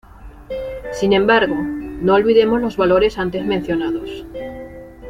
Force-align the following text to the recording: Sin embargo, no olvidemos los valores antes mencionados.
Sin 0.93 1.13
embargo, 1.13 1.55
no 1.55 2.15
olvidemos 2.15 2.59
los 2.59 2.75
valores 2.75 3.19
antes 3.19 3.45
mencionados. 3.45 4.25